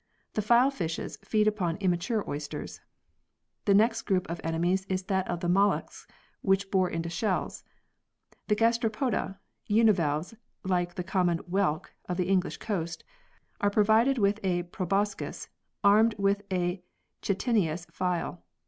The 0.33 0.41
file 0.41 0.71
fishes 0.71 1.17
feed 1.23 1.47
upon 1.47 1.77
immature 1.77 2.27
oysters. 2.27 2.81
The 3.65 3.75
next 3.75 4.01
group 4.01 4.25
of 4.31 4.41
enemies 4.43 4.83
is 4.89 5.03
that 5.03 5.27
of 5.27 5.41
the 5.41 5.47
molluscs 5.47 6.07
which 6.41 6.71
bore 6.71 6.89
into 6.89 7.07
shells. 7.07 7.63
The 8.47 8.55
gastropoda 8.55 9.37
(univalves 9.69 10.33
like 10.63 10.95
the 10.95 11.03
common 11.03 11.37
whelk 11.47 11.93
of 12.05 12.17
the 12.17 12.25
English 12.29 12.57
coast) 12.57 13.03
are 13.59 13.69
provided 13.69 14.17
with 14.17 14.39
a 14.41 14.63
proboscis 14.63 15.49
armed 15.83 16.15
with 16.17 16.41
a 16.51 16.81
chitinous 17.21 17.85
file. 17.91 18.43